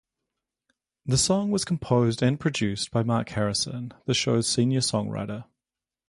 The 1.05 1.15
song 1.15 1.51
was 1.51 1.63
composed 1.63 2.23
and 2.23 2.39
produced 2.39 2.89
by 2.89 3.03
Mark 3.03 3.29
Harrison, 3.29 3.93
the 4.07 4.15
show's 4.15 4.47
senior 4.47 4.79
songwriter. 4.79 5.45